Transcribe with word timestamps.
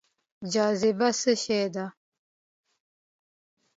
جاذبه 0.53 1.09
څه 1.19 1.33
شی 1.43 1.61
دی؟ 1.73 1.85